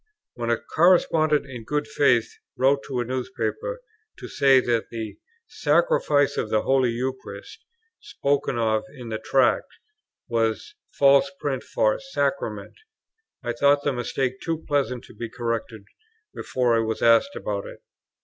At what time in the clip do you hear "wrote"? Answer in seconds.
2.57-2.81